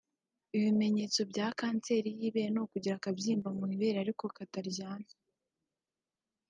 Ibimenyetso 0.57 1.19
bya 1.31 1.47
kanseri 1.59 2.09
y’ibere 2.19 2.49
ni 2.51 2.59
ukugira 2.63 2.95
akabyimba 2.97 3.47
mu 3.57 3.63
ibere 3.75 3.97
ariko 4.03 4.23
kataryana 4.35 5.11